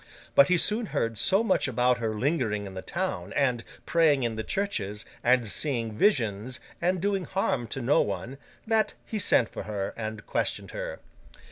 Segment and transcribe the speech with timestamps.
[0.33, 4.35] But, he soon heard so much about her lingering in the town, and praying in
[4.35, 9.61] the churches, and seeing visions, and doing harm to no one, that he sent for
[9.61, 11.01] her, and questioned her.